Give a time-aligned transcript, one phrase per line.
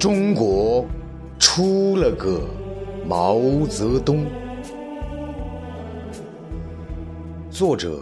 [0.00, 0.86] 中国
[1.38, 2.40] 出了个
[3.06, 4.24] 毛泽东。
[7.50, 7.98] 作者：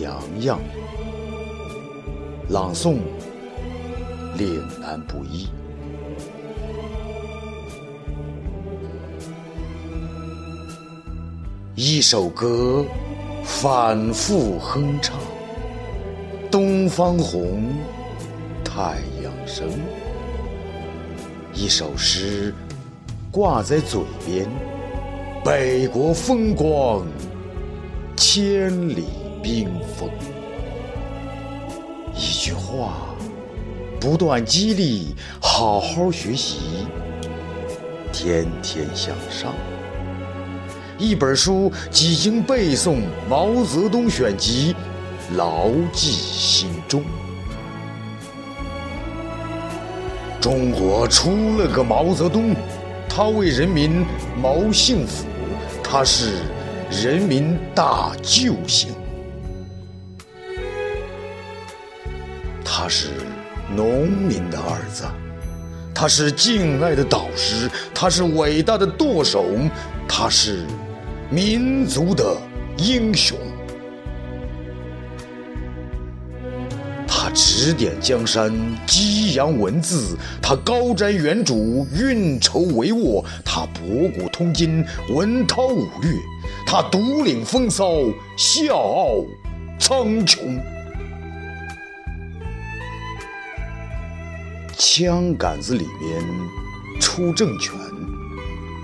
[0.00, 0.58] 杨洋，
[2.48, 2.96] 朗诵：
[4.36, 5.46] 岭南布衣。
[11.76, 12.84] 一首歌
[13.44, 15.16] 反复哼唱，
[16.50, 17.62] 东方红，
[18.64, 19.70] 太阳升。
[21.58, 22.54] 一首诗
[23.30, 24.46] 挂在嘴边，
[25.42, 27.06] 北国风光，
[28.14, 29.06] 千里
[29.42, 29.66] 冰
[29.96, 30.10] 封。
[32.14, 33.06] 一句话
[33.98, 36.86] 不断激励，好好学习，
[38.12, 39.54] 天天向上。
[40.98, 42.96] 一本书几经背诵，
[43.30, 44.76] 《毛泽东选集》，
[45.38, 47.02] 牢记心中。
[50.46, 52.54] 中国出了个毛泽东，
[53.08, 54.06] 他为人民
[54.40, 55.26] 谋幸福，
[55.82, 56.34] 他是
[56.88, 58.90] 人民大救星，
[62.64, 63.08] 他是
[63.74, 65.02] 农民的儿子，
[65.92, 69.46] 他是敬爱的导师，他是伟大的舵手，
[70.06, 70.64] 他是。
[71.28, 72.36] 民族的
[72.76, 73.36] 英雄，
[77.36, 78.50] 指点江山，
[78.86, 86.12] 激扬文字；他高瞻远瞩，运筹帷幄；他博古通今，文韬武略；
[86.66, 87.92] 他独领风骚，
[88.38, 89.22] 笑傲
[89.78, 90.58] 苍穹。
[94.78, 96.24] 枪杆子里面
[96.98, 97.74] 出政权，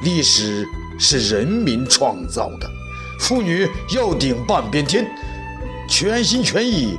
[0.05, 0.66] 历史。
[0.99, 2.71] 是人民创造的，
[3.19, 3.66] 妇女
[3.97, 5.05] 要顶半边天，
[5.88, 6.97] 全心全意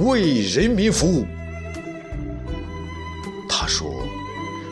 [0.00, 1.26] 为人民服务。
[3.48, 3.92] 他说：“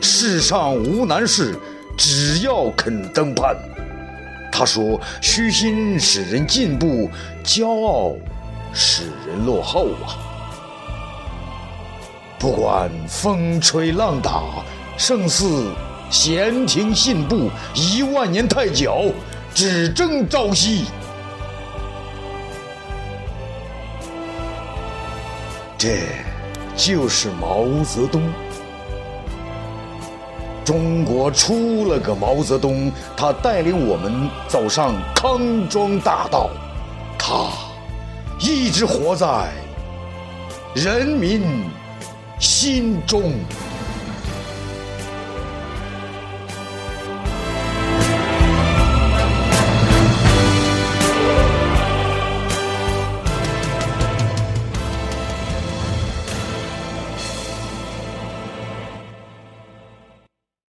[0.01, 1.57] 世上无难事，
[1.97, 3.55] 只要肯登攀。”
[4.51, 7.09] 他说：“虚心使人进步，
[7.43, 8.15] 骄傲
[8.73, 10.17] 使人落后啊！”
[12.39, 14.63] 不管风吹浪打，
[14.97, 15.71] 胜似。
[16.11, 19.13] 闲庭信步，一万年太久，
[19.53, 20.85] 只争朝夕。
[25.79, 25.99] 这
[26.75, 28.21] 就是毛泽东。
[30.65, 36.49] 中国出了个毛泽东，他带领我们走上康庄大道，
[37.17, 37.49] 他
[38.41, 39.53] 一直活在
[40.75, 41.63] 人民
[42.41, 43.31] 心中。